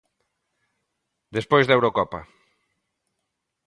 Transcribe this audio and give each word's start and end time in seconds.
Despois 1.35 1.65
da 1.65 1.75
Eurocopa. 1.77 2.21